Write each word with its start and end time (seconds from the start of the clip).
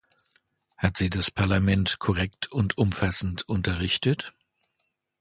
Hat 0.77 0.97
sie 0.97 1.11
das 1.11 1.29
Parlament 1.29 1.99
korrekt 1.99 2.51
und 2.51 2.75
umfassend 2.79 3.47
unterrichtet? 3.47 4.33